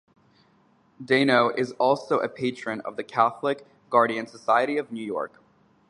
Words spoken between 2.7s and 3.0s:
of